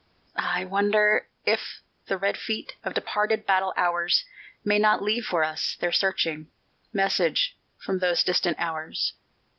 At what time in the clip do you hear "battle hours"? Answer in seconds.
3.45-4.25